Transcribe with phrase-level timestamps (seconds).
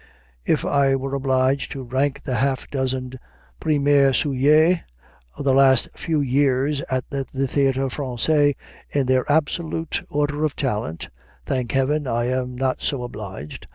[0.45, 3.19] If I were obliged to rank the half dozen
[3.59, 4.81] premiers sujets
[5.37, 8.55] of the last few years at the Théâtre Français
[8.89, 11.09] in their absolute order of talent
[11.45, 13.67] (thank Heaven, I am not so obliged!)